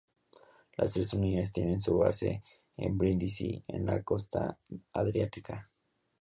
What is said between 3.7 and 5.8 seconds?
la costa adriática.